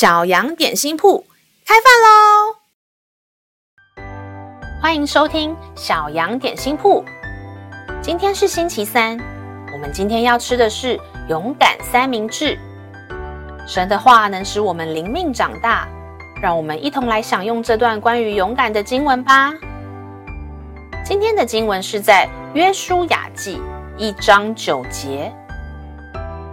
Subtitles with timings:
[0.00, 1.26] 小羊点心铺
[1.66, 2.56] 开饭喽！
[4.80, 7.04] 欢迎收听小羊点心铺。
[8.00, 9.18] 今天是星期三，
[9.70, 10.98] 我们今天要吃的是
[11.28, 12.58] 勇敢三明治。
[13.68, 15.86] 神的话能使我们灵命长大，
[16.40, 19.52] 让我们一同来享用这段关于勇敢的经文吧。
[21.04, 23.60] 今天的经文是在约书亚记
[23.98, 25.30] 一章九节。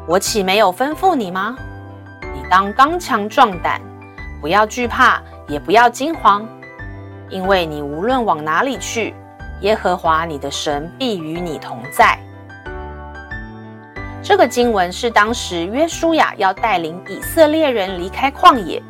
[0.06, 1.56] 我岂没有吩咐你吗？
[2.50, 3.82] 当刚强壮胆，
[4.40, 6.48] 不要惧怕，也不要惊慌，
[7.30, 9.14] 因为你无论往哪里去，
[9.62, 12.18] 耶和华你的神必与你同在。
[14.24, 18.82] 这个经文是当时约书亚要带领以色列人离开旷野，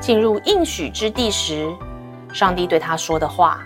[0.00, 1.68] 进入应许之地时，
[2.32, 3.60] 上帝对他说的话。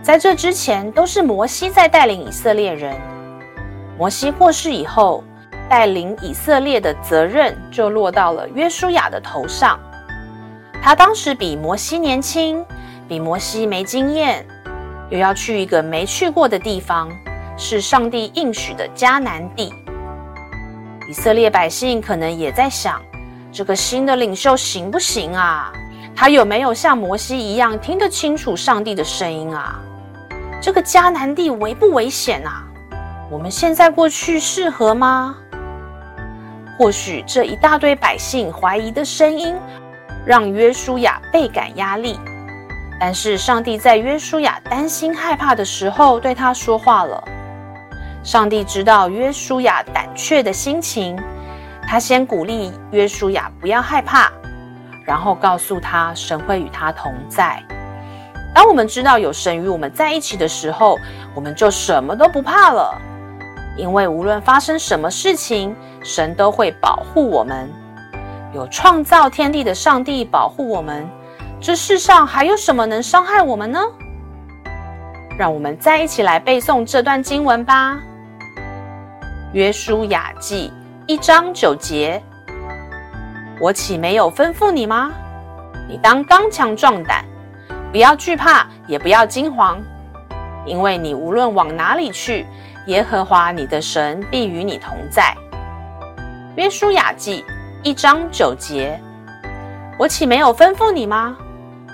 [0.00, 2.94] 在这之前，都是摩西在带领以色列人。
[3.98, 5.24] 摩西过世以后，
[5.68, 9.78] 带领以色列的责任就落到了约书亚的头上。
[10.82, 12.64] 他当时比摩西年轻，
[13.08, 14.46] 比摩西没经验，
[15.10, 17.10] 又要去一个没去过的地方，
[17.56, 19.72] 是上帝应许的迦南地。
[21.08, 23.00] 以色列百姓可能也在想，
[23.50, 25.72] 这个新的领袖行不行啊？
[26.14, 29.80] 他有没有像摩西一样听得清楚上帝的声音啊？
[30.60, 32.64] 这个迦南地危不危险啊？
[33.30, 35.36] 我们现在过去适合吗？
[36.78, 39.52] 或许这一大堆百姓怀疑的声音，
[40.24, 42.18] 让约书亚倍感压力。
[43.00, 47.22] 但是上帝在约书亚担心害怕的时候，对他说话了。
[48.22, 51.18] 上帝知道约书亚胆怯的心情，
[51.82, 54.30] 他先鼓励约书亚不要害怕，
[55.04, 57.60] 然后告诉他神会与他同在。
[58.54, 60.96] 当我们知道有神与我们在一起的时候，
[61.34, 62.96] 我们就什么都不怕了。
[63.78, 67.70] 因为无论发生什么事情，神都会保护我们。
[68.52, 71.08] 有创造天地的上帝保护我们，
[71.60, 73.80] 这世上还有什么能伤害我们呢？
[75.38, 77.98] 让我们再一起来背诵这段经文吧。
[79.52, 80.72] 约书亚记
[81.06, 82.20] 一章九节：
[83.60, 85.12] 我岂没有吩咐你吗？
[85.88, 87.24] 你当刚强壮胆，
[87.92, 89.78] 不要惧怕，也不要惊慌，
[90.66, 92.44] 因为你无论往哪里去。
[92.88, 95.34] 耶和华你的神必与你同在。
[96.56, 97.44] 约书亚记
[97.82, 98.98] 一章九节：
[99.98, 101.36] 我岂没有吩咐你吗？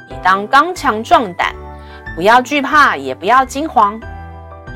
[0.09, 1.53] 你当刚强壮胆，
[2.15, 4.01] 不要惧怕，也不要惊慌，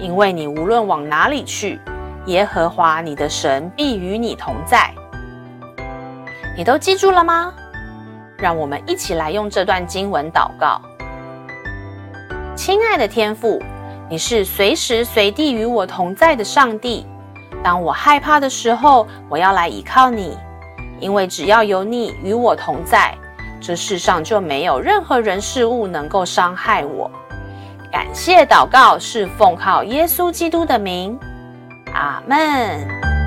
[0.01, 1.79] 因为你无论往哪里去，
[2.27, 4.93] 耶和华你的神必与你同在。
[6.57, 7.55] 你都记住了吗？
[8.37, 10.83] 让我们一起来用这段经文祷告。
[12.57, 13.63] 亲爱的天父。
[14.11, 17.07] 你是随时随地与我同在的上帝。
[17.63, 20.37] 当我害怕的时候，我要来依靠你，
[20.99, 23.15] 因为只要有你与我同在，
[23.61, 27.11] 这世上就没有任何人事物能够伤害我。
[27.91, 31.19] 感谢祷告是奉靠耶稣基督的名，
[31.93, 33.18] 阿门。